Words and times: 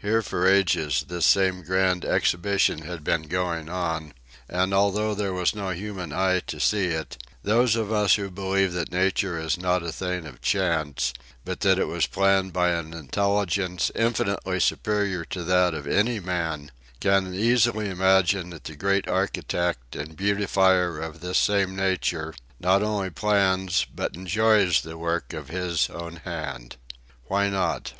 Here 0.00 0.22
for 0.22 0.46
ages 0.48 1.04
this 1.06 1.26
same 1.26 1.62
grand 1.62 2.02
exhibition 2.02 2.78
had 2.86 3.04
been 3.04 3.24
going 3.24 3.68
on, 3.68 4.14
and 4.48 4.72
although 4.72 5.14
there 5.14 5.34
was 5.34 5.54
no 5.54 5.68
human 5.68 6.14
eye 6.14 6.40
to 6.46 6.58
see 6.58 6.86
it, 6.86 7.22
those 7.42 7.76
of 7.76 7.92
us 7.92 8.14
who 8.14 8.30
believe 8.30 8.72
that 8.72 8.90
nature 8.90 9.38
is 9.38 9.58
not 9.58 9.82
a 9.82 9.92
thing 9.92 10.24
of 10.26 10.40
chance, 10.40 11.12
but 11.44 11.60
that 11.60 11.78
it 11.78 11.88
was 11.88 12.06
planned 12.06 12.54
by 12.54 12.70
an 12.70 12.94
intelligence 12.94 13.90
infinitely 13.94 14.60
superior 14.60 15.26
to 15.26 15.44
that 15.44 15.74
of 15.74 15.86
any 15.86 16.20
man, 16.20 16.70
can 16.98 17.34
easily 17.34 17.90
imagine 17.90 18.48
that 18.48 18.64
the 18.64 18.76
Great 18.76 19.06
Architect 19.06 19.94
and 19.94 20.16
beautifier 20.16 21.02
of 21.02 21.20
this 21.20 21.36
same 21.36 21.76
nature, 21.76 22.32
not 22.58 22.82
only 22.82 23.10
plans 23.10 23.86
but 23.94 24.14
enjoys 24.16 24.80
the 24.80 24.96
work 24.96 25.34
of 25.34 25.48
His 25.50 25.90
own 25.90 26.16
hand. 26.24 26.76
Why 27.26 27.50
not? 27.50 27.92